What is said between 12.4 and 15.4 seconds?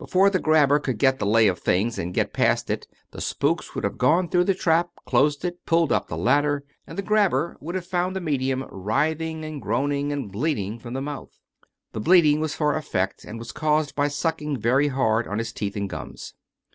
was for effect, and was caused by sucking very hard on